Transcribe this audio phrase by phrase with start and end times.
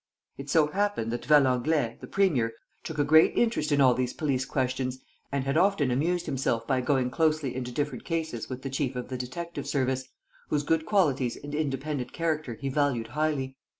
[0.39, 2.53] It so happened that Valenglay, the premier,
[2.83, 4.97] took a great interest in all these police questions
[5.31, 9.09] and had often amused himself by going closely into different cases with the chief of
[9.09, 10.05] the detective service,
[10.49, 13.57] whose good qualities and independent character he valued highly.